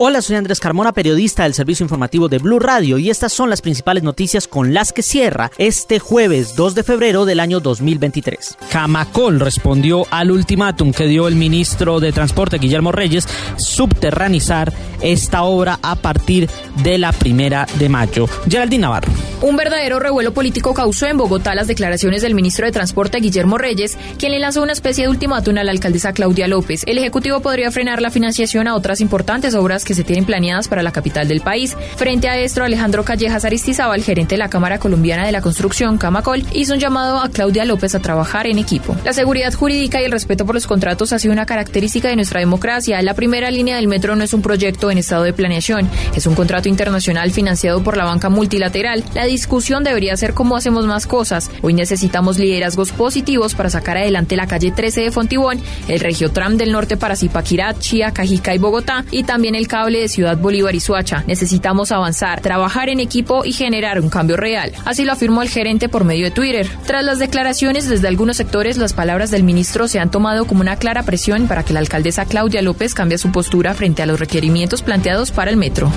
[0.00, 3.60] Hola, soy Andrés Carmona, periodista del servicio informativo de Blue Radio y estas son las
[3.60, 8.58] principales noticias con las que cierra este jueves 2 de febrero del año 2023.
[8.70, 14.72] Camacol respondió al ultimátum que dio el ministro de Transporte Guillermo Reyes subterranizar
[15.02, 18.28] esta obra a partir de la primera de mayo.
[18.48, 19.10] Geraldine Navarro.
[19.40, 23.96] Un verdadero revuelo político causó en Bogotá las declaraciones del ministro de Transporte Guillermo Reyes,
[24.16, 26.82] quien le lanzó una especie de ultimátum a la alcaldesa Claudia López.
[26.86, 30.82] El Ejecutivo podría frenar la financiación a otras importantes obras que se tienen planeadas para
[30.82, 31.74] la capital del país.
[31.96, 36.44] Frente a esto, Alejandro Callejas Aristizábal, gerente de la Cámara Colombiana de la Construcción, Camacol,
[36.52, 38.94] hizo un llamado a Claudia López a trabajar en equipo.
[39.02, 42.40] La seguridad jurídica y el respeto por los contratos ha sido una característica de nuestra
[42.40, 43.00] democracia.
[43.00, 46.34] La primera línea del metro no es un proyecto en estado de planeación, es un
[46.34, 49.02] contrato internacional financiado por la banca multilateral.
[49.14, 51.50] La discusión debería ser cómo hacemos más cosas.
[51.62, 56.72] Hoy necesitamos liderazgos positivos para sacar adelante la calle 13 de Fontibón, el Regiotram del
[56.72, 61.24] norte para Zipaquirá, Chía, Cajica y Bogotá, y también el de Ciudad Bolívar y Suacha.
[61.26, 64.72] Necesitamos avanzar, trabajar en equipo y generar un cambio real.
[64.84, 66.68] Así lo afirmó el gerente por medio de Twitter.
[66.86, 70.76] Tras las declaraciones desde algunos sectores, las palabras del ministro se han tomado como una
[70.76, 74.82] clara presión para que la alcaldesa Claudia López cambie su postura frente a los requerimientos
[74.82, 75.90] planteados para el metro.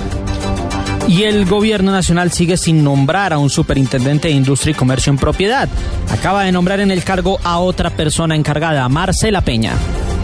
[1.08, 5.18] Y el gobierno nacional sigue sin nombrar a un superintendente de industria y comercio en
[5.18, 5.68] propiedad.
[6.10, 9.74] Acaba de nombrar en el cargo a otra persona encargada, Marcela Peña.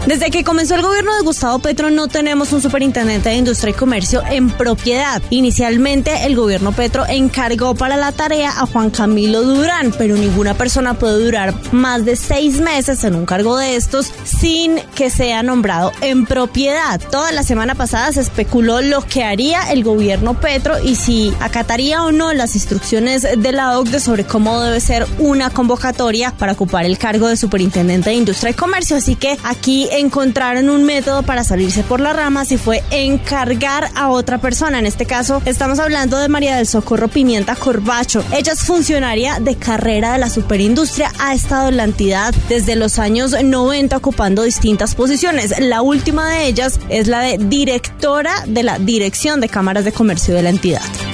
[0.07, 3.73] Desde que comenzó el gobierno de Gustavo Petro no tenemos un superintendente de industria y
[3.73, 5.21] comercio en propiedad.
[5.29, 10.95] Inicialmente el gobierno Petro encargó para la tarea a Juan Camilo Durán, pero ninguna persona
[10.95, 15.91] puede durar más de seis meses en un cargo de estos sin que sea nombrado
[16.01, 16.99] en propiedad.
[17.11, 22.03] Toda la semana pasada se especuló lo que haría el gobierno Petro y si acataría
[22.03, 26.85] o no las instrucciones de la OCDE sobre cómo debe ser una convocatoria para ocupar
[26.85, 28.97] el cargo de superintendente de industria y comercio.
[28.97, 34.09] Así que aquí encontraron un método para salirse por las ramas y fue encargar a
[34.09, 34.79] otra persona.
[34.79, 38.23] En este caso, estamos hablando de María del Socorro Pimienta Corbacho.
[38.31, 42.99] Ella es funcionaria de carrera de la superindustria, ha estado en la entidad desde los
[42.99, 45.59] años 90 ocupando distintas posiciones.
[45.59, 50.33] La última de ellas es la de directora de la Dirección de Cámaras de Comercio
[50.35, 51.08] de la entidad.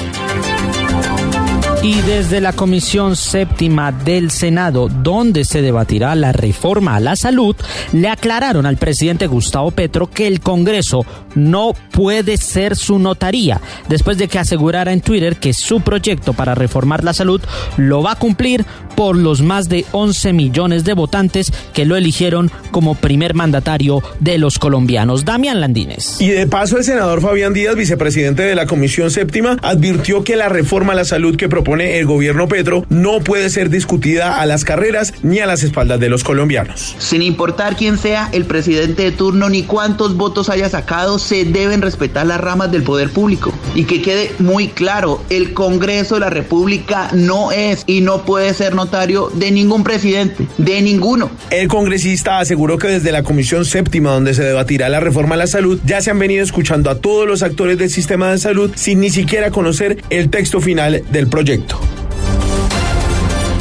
[1.85, 7.55] Y desde la Comisión Séptima del Senado, donde se debatirá la reforma a la salud,
[7.93, 14.17] le aclararon al presidente Gustavo Petro que el Congreso no puede ser su notaría, después
[14.17, 17.39] de que asegurara en Twitter que su proyecto para reformar la salud
[17.77, 18.65] lo va a cumplir
[18.95, 24.39] por los más de 11 millones de votantes que lo eligieron como primer mandatario de
[24.39, 25.23] los colombianos.
[25.23, 26.19] Damián Landines.
[26.19, 30.49] Y de paso, el senador Fabián Díaz, vicepresidente de la Comisión Séptima, advirtió que la
[30.49, 34.63] reforma a la salud que propone el gobierno Petro no puede ser discutida a las
[34.63, 36.95] carreras ni a las espaldas de los colombianos.
[36.99, 41.81] Sin importar quién sea el presidente de turno ni cuántos votos haya sacado, se deben
[41.81, 43.53] respetar las ramas del poder público.
[43.73, 48.53] Y que quede muy claro, el Congreso de la República no es y no puede
[48.53, 51.31] ser notario de ningún presidente, de ninguno.
[51.49, 55.47] El congresista aseguró que desde la Comisión Séptima, donde se debatirá la reforma a la
[55.47, 58.99] salud, ya se han venido escuchando a todos los actores del sistema de salud sin
[58.99, 61.64] ni siquiera conocer el texto final del proyecto.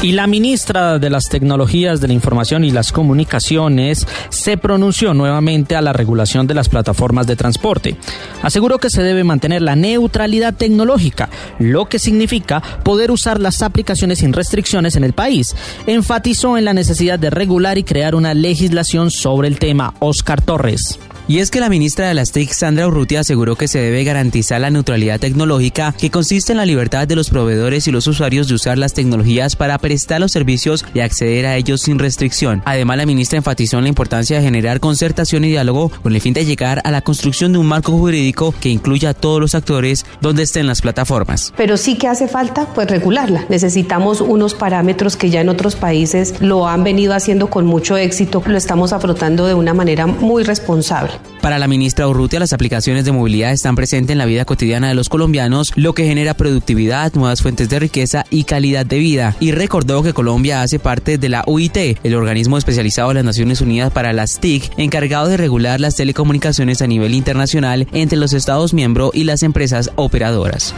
[0.05, 5.77] Y la ministra de las Tecnologías de la Información y las Comunicaciones se pronunció nuevamente
[5.77, 7.97] a la regulación de las plataformas de transporte.
[8.43, 14.19] Aseguró que se debe mantener la neutralidad tecnológica, lo que significa poder usar las aplicaciones
[14.19, 15.57] sin restricciones en el país.
[15.87, 19.95] Enfatizó en la necesidad de regular y crear una legislación sobre el tema.
[20.01, 20.99] Oscar Torres.
[21.27, 24.61] Y es que la ministra de las TIC, Sandra Urrutia, aseguró que se debe garantizar
[24.61, 28.55] la neutralidad tecnológica, que consiste en la libertad de los proveedores y los usuarios de
[28.55, 32.61] usar las tecnologías para prestar los servicios y acceder a ellos sin restricción.
[32.67, 36.35] Además, la ministra enfatizó en la importancia de generar concertación y diálogo con el fin
[36.35, 40.05] de llegar a la construcción de un marco jurídico que incluya a todos los actores
[40.21, 41.55] donde estén las plataformas.
[41.57, 43.47] Pero sí que hace falta pues regularla.
[43.49, 48.43] Necesitamos unos parámetros que ya en otros países lo han venido haciendo con mucho éxito,
[48.45, 51.14] lo estamos afrontando de una manera muy responsable.
[51.41, 54.95] Para la ministra Urrutia, las aplicaciones de movilidad están presentes en la vida cotidiana de
[54.95, 59.37] los colombianos, lo que genera productividad, nuevas fuentes de riqueza y calidad de vida.
[59.41, 63.61] Y recordó que Colombia hace parte de la UIT, el organismo especializado de las Naciones
[63.61, 68.73] Unidas para las TIC, encargado de regular las telecomunicaciones a nivel internacional entre los Estados
[68.73, 70.75] miembros y las empresas operadoras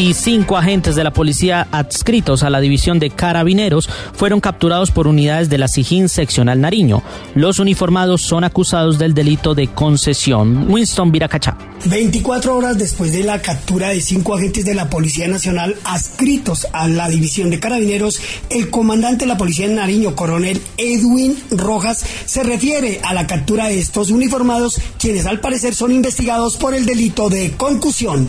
[0.00, 5.06] y cinco agentes de la policía adscritos a la división de carabineros fueron capturados por
[5.06, 7.02] unidades de la Sijín seccional Nariño.
[7.34, 10.70] Los uniformados son acusados del delito de concesión.
[10.72, 11.58] Winston Viracachá.
[11.84, 16.88] 24 horas después de la captura de cinco agentes de la Policía Nacional adscritos a
[16.88, 22.42] la división de carabineros, el comandante de la Policía de Nariño, coronel Edwin Rojas, se
[22.42, 27.28] refiere a la captura de estos uniformados, quienes al parecer son investigados por el delito
[27.28, 28.28] de concusión.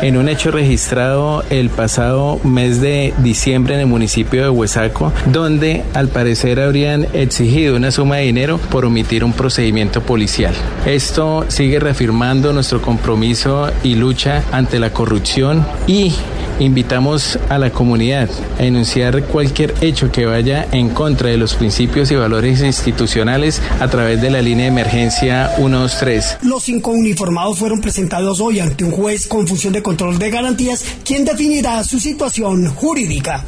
[0.00, 1.11] En un hecho registrado
[1.50, 7.76] el pasado mes de diciembre en el municipio de Huesaco, donde al parecer habrían exigido
[7.76, 10.54] una suma de dinero por omitir un procedimiento policial.
[10.86, 16.14] Esto sigue reafirmando nuestro compromiso y lucha ante la corrupción y
[16.58, 18.28] invitamos a la comunidad
[18.58, 23.88] a denunciar cualquier hecho que vaya en contra de los principios y valores institucionales a
[23.88, 26.38] través de la línea de emergencia 123.
[26.42, 30.84] Los cinco uniformados fueron presentados hoy ante un juez con función de control de garantías
[31.04, 33.44] quien definirá su situación jurídica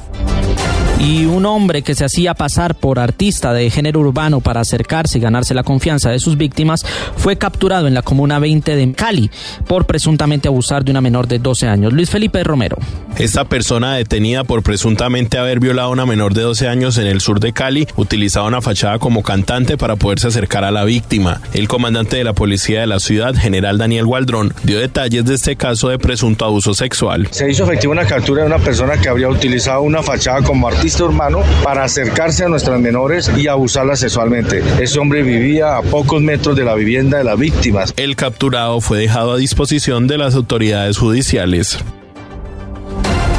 [1.04, 5.20] y un hombre que se hacía pasar por artista de género urbano para acercarse y
[5.20, 6.82] ganarse la confianza de sus víctimas
[7.16, 9.30] fue capturado en la comuna 20 de Cali
[9.66, 11.92] por presuntamente abusar de una menor de 12 años.
[11.92, 12.78] Luis Felipe Romero.
[13.18, 17.20] Esta persona detenida por presuntamente haber violado a una menor de 12 años en el
[17.20, 21.42] sur de Cali utilizaba una fachada como cantante para poderse acercar a la víctima.
[21.52, 25.56] El comandante de la policía de la ciudad, general Daniel Gualdrón, dio detalles de este
[25.56, 27.28] caso de presunto abuso sexual.
[27.30, 30.93] Se hizo efectiva una captura de una persona que habría utilizado una fachada como artista
[30.94, 34.62] artista para acercarse a nuestras menores y abusarlas sexualmente.
[34.80, 37.92] Ese hombre vivía a pocos metros de la vivienda de las víctimas.
[37.96, 41.78] El capturado fue dejado a disposición de las autoridades judiciales.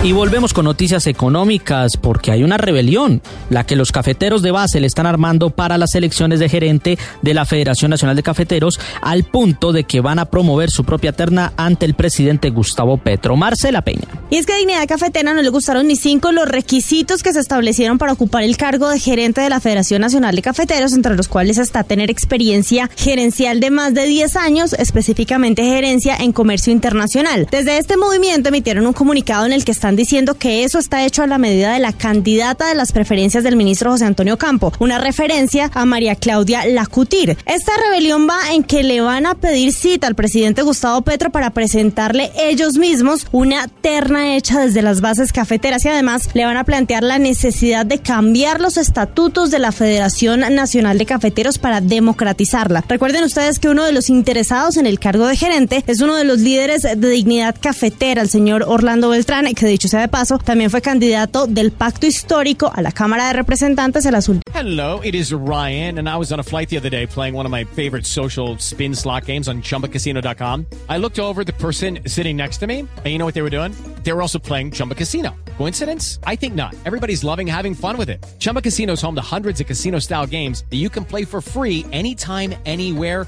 [0.06, 4.80] Y volvemos con noticias económicas porque hay una rebelión, la que los cafeteros de base
[4.80, 9.24] le están armando para las elecciones de gerente de la Federación Nacional de Cafeteros al
[9.24, 13.36] punto de que van a promover su propia terna ante el presidente Gustavo Petro.
[13.36, 14.04] Marcela Peña.
[14.30, 17.40] Y es que a Dignidad Cafetera no le gustaron ni cinco los requisitos que se
[17.40, 21.28] establecieron para ocupar el cargo de gerente de la Federación Nacional de Cafeteros, entre los
[21.28, 27.48] cuales está tener experiencia gerencial de más de 10 años, específicamente gerencia en comercio internacional.
[27.50, 31.24] Desde este movimiento emitieron un comunicado en el que están diciendo que eso está hecho
[31.24, 35.00] a la medida de la candidata de las preferencias del ministro José Antonio Campo, una
[35.00, 37.38] referencia a María Claudia Lacutir.
[37.46, 41.52] Esta rebelión va en que le van a pedir cita al presidente Gustavo Petro para
[41.52, 46.64] presentarle ellos mismos una terna hecha desde las bases cafeteras y además le van a
[46.64, 52.84] plantear la necesidad de cambiar los estatutos de la Federación Nacional de Cafeteros para democratizarla.
[52.88, 56.24] Recuerden ustedes que uno de los interesados en el cargo de gerente es uno de
[56.24, 60.70] los líderes de dignidad cafetera, el señor Orlando Beltrán, que dicho sea de paso, también
[60.70, 64.30] fue candidato del pacto histórico a la Cámara de Representantes en las.
[64.54, 67.46] Hello, it is Ryan, and I was on a flight the other day playing one
[67.46, 70.66] of my favorite social spin slot games on chumbacasino.com.
[70.90, 73.50] I looked over the person sitting next to me, and you know what they were
[73.50, 73.74] doing?
[74.04, 75.36] They were also playing Chumba Casino.
[75.58, 76.20] Coincidence?
[76.26, 76.74] I think not.
[76.86, 78.26] Everybody's loving having fun with it.
[78.40, 81.42] Chumba Casino is home to hundreds of casino style games that you can play for
[81.42, 83.28] free anytime, anywhere,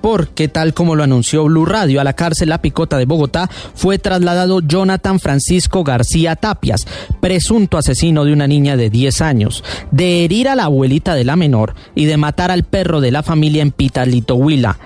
[0.00, 3.98] porque tal como lo anunció Blue Radio, a la cárcel La Picota de Bogotá fue
[3.98, 6.86] trasladado Jonathan Francisco García Tapias,
[7.20, 11.36] presunto asesino de una niña de 10 años, de herir a la abuelita de la
[11.36, 14.78] menor y de matar al perro de la familia en Pitalito Huila.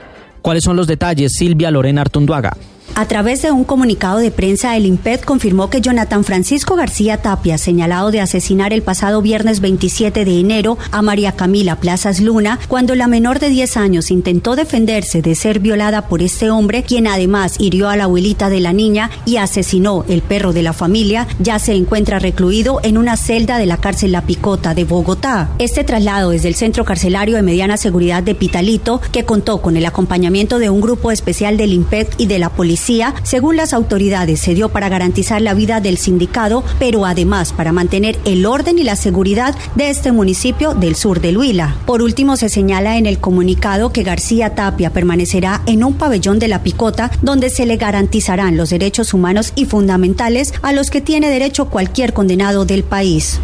[0.42, 1.32] ¿Cuáles son los detalles?
[1.34, 2.56] Silvia Lorena Artunduaga.
[2.94, 7.56] A través de un comunicado de prensa, el IMPED confirmó que Jonathan Francisco García Tapia,
[7.56, 12.94] señalado de asesinar el pasado viernes 27 de enero a María Camila Plazas Luna, cuando
[12.94, 17.54] la menor de 10 años intentó defenderse de ser violada por este hombre, quien además
[17.58, 21.58] hirió a la abuelita de la niña y asesinó el perro de la familia, ya
[21.58, 25.48] se encuentra recluido en una celda de la cárcel La Picota de Bogotá.
[25.58, 29.86] Este traslado desde el centro carcelario de mediana seguridad de Pitalito, que contó con el
[29.86, 32.81] acompañamiento de un grupo especial del IMPED y de la policía,
[33.22, 38.18] según las autoridades, se dio para garantizar la vida del sindicado, pero además para mantener
[38.24, 41.76] el orden y la seguridad de este municipio del sur del Huila.
[41.86, 46.48] Por último, se señala en el comunicado que García Tapia permanecerá en un pabellón de
[46.48, 51.28] la Picota donde se le garantizarán los derechos humanos y fundamentales a los que tiene
[51.28, 53.40] derecho cualquier condenado del país.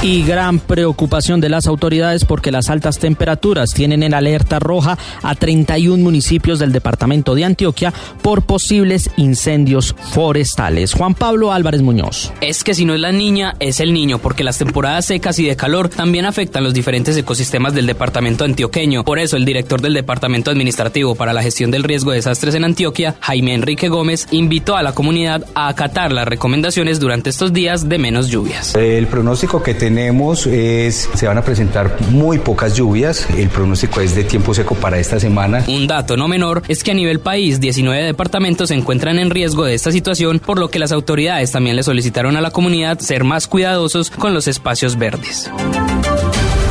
[0.00, 5.34] Y gran preocupación de las autoridades porque las altas temperaturas tienen en alerta roja a
[5.34, 10.94] 31 municipios del departamento de Antioquia por posibles incendios forestales.
[10.94, 12.32] Juan Pablo Álvarez Muñoz.
[12.40, 15.46] Es que si no es la niña, es el niño, porque las temporadas secas y
[15.46, 19.04] de calor también afectan los diferentes ecosistemas del departamento antioqueño.
[19.04, 22.62] Por eso el director del Departamento Administrativo para la Gestión del Riesgo de Desastres en
[22.62, 27.88] Antioquia, Jaime Enrique Gómez, invitó a la comunidad a acatar las recomendaciones durante estos días
[27.88, 28.76] de menos lluvias.
[28.76, 34.14] El pronóstico que tenemos es, se van a presentar muy pocas lluvias, el pronóstico es
[34.14, 35.64] de tiempo seco para esta semana.
[35.66, 39.64] Un dato no menor es que a nivel país 19 departamentos se encuentran en riesgo
[39.64, 43.24] de esta situación, por lo que las autoridades también le solicitaron a la comunidad ser
[43.24, 45.50] más cuidadosos con los espacios verdes.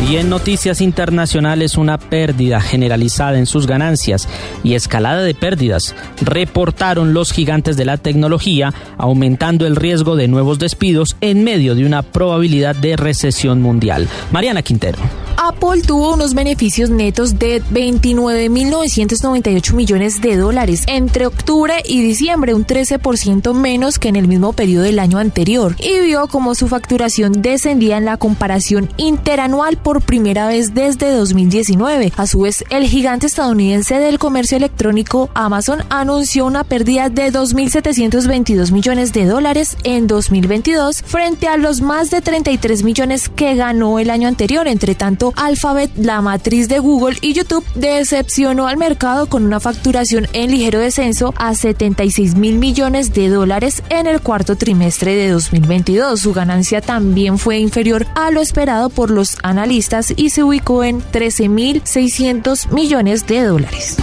[0.09, 4.29] Y en noticias internacionales, una pérdida generalizada en sus ganancias
[4.63, 10.59] y escalada de pérdidas reportaron los gigantes de la tecnología, aumentando el riesgo de nuevos
[10.59, 14.07] despidos en medio de una probabilidad de recesión mundial.
[14.31, 14.99] Mariana Quintero.
[15.47, 22.65] Apple tuvo unos beneficios netos de 29.998 millones de dólares entre octubre y diciembre, un
[22.65, 27.41] 13% menos que en el mismo periodo del año anterior, y vio como su facturación
[27.41, 32.11] descendía en la comparación interanual por primera vez desde 2019.
[32.17, 38.71] A su vez, el gigante estadounidense del comercio electrónico Amazon anunció una pérdida de 2.722
[38.71, 44.09] millones de dólares en 2022 frente a los más de 33 millones que ganó el
[44.09, 44.67] año anterior.
[44.67, 50.27] Entre tanto, Alphabet, la matriz de Google y YouTube, decepcionó al mercado con una facturación
[50.33, 56.19] en ligero descenso a 76 mil millones de dólares en el cuarto trimestre de 2022.
[56.19, 61.01] Su ganancia también fue inferior a lo esperado por los analistas y se ubicó en
[61.01, 63.97] 13.600 millones de dólares.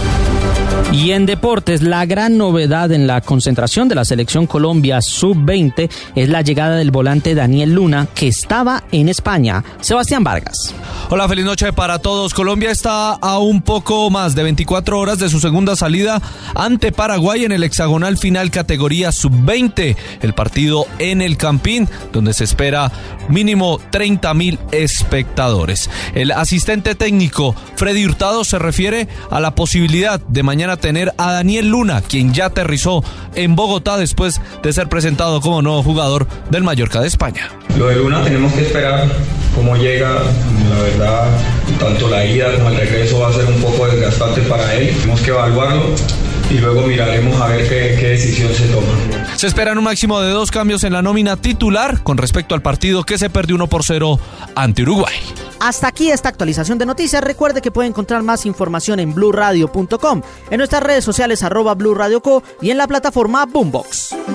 [0.91, 6.29] Y en deportes, la gran novedad en la concentración de la selección Colombia sub-20 es
[6.29, 9.63] la llegada del volante Daniel Luna, que estaba en España.
[9.81, 10.73] Sebastián Vargas.
[11.09, 12.33] Hola, feliz noche para todos.
[12.33, 16.21] Colombia está a un poco más de 24 horas de su segunda salida
[16.55, 19.95] ante Paraguay en el hexagonal final categoría sub-20.
[20.21, 22.91] El partido en el Campín, donde se espera
[23.29, 25.89] mínimo 30 mil espectadores.
[26.13, 31.69] El asistente técnico Freddy Hurtado se refiere a la posibilidad de mañana tener a Daniel
[31.69, 33.03] Luna, quien ya aterrizó
[33.35, 37.49] en Bogotá después de ser presentado como nuevo jugador del Mallorca de España.
[37.77, 39.07] Lo de Luna tenemos que esperar
[39.55, 40.09] cómo llega,
[40.69, 41.27] la verdad,
[41.79, 45.21] tanto la ida como el regreso va a ser un poco desgastante para él, tenemos
[45.21, 45.95] que evaluarlo
[46.49, 48.87] y luego miraremos a ver qué, qué, decisión se toma.
[49.35, 53.03] Se esperan un máximo de dos cambios en la nómina titular con respecto al partido
[53.03, 54.19] que se perdió 1 por 0
[54.55, 55.15] ante Uruguay.
[55.59, 57.23] Hasta aquí esta actualización de noticias.
[57.23, 62.71] Recuerde que puede encontrar más información en blurradio.com, en nuestras redes sociales arroba blurradioco y
[62.71, 64.34] en la plataforma Boombox.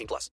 [0.01, 0.29] 18 plus.